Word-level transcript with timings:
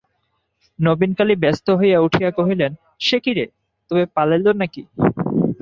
নবীনকালী 0.79 1.35
ব্যস্ত 1.35 1.67
হইয়া 1.79 1.99
উঠিয়া 1.99 2.29
কহিলেন, 2.31 2.71
সে 2.99 3.17
কী 3.23 3.31
রে, 3.33 3.45
তবে 3.91 4.03
পালাইল 4.15 4.47
নাকি? 4.61 4.81